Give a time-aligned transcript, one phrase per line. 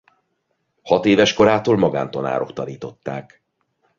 [0.81, 3.43] Hatéves korától magántanárok tanították.